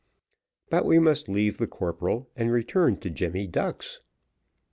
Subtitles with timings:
[0.71, 3.99] But we must leave the corporal, and return to Jemmy Ducks.